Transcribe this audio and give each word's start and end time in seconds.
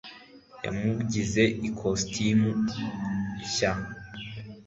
yamugize 0.63 1.43
ikositimu 1.69 2.49
nshya 3.43 3.71